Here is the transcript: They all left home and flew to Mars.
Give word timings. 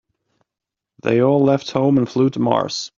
They 1.03 1.21
all 1.21 1.43
left 1.43 1.69
home 1.69 1.99
and 1.99 2.09
flew 2.09 2.31
to 2.31 2.39
Mars. 2.39 2.89